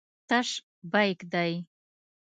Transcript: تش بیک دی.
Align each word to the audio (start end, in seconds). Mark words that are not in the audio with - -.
تش 0.29 0.49
بیک 0.91 1.19
دی. 1.33 1.51